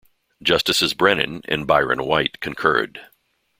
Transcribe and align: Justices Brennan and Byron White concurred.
Justices 0.41 0.95
Brennan 0.95 1.43
and 1.47 1.67
Byron 1.67 2.03
White 2.03 2.39
concurred. 2.39 3.01